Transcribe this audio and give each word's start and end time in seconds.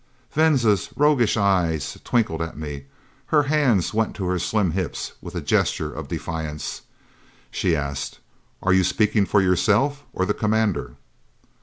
Venza's 0.33 0.89
roguish 0.95 1.37
eyes 1.37 1.99
twinkled 2.03 2.41
at 2.41 2.57
me. 2.57 2.85
Her 3.27 3.43
hands 3.43 3.93
went 3.93 4.15
to 4.15 4.25
her 4.25 4.39
slim 4.39 4.71
hips 4.71 5.13
with 5.21 5.35
a 5.35 5.41
gesture 5.41 5.93
of 5.93 6.07
defiance. 6.07 6.81
She 7.51 7.75
asked, 7.75 8.17
"Are 8.63 8.73
you 8.73 8.83
speaking 8.83 9.27
for 9.27 9.43
yourself 9.43 10.03
or 10.11 10.25
the 10.25 10.33
Commander?" 10.33 10.95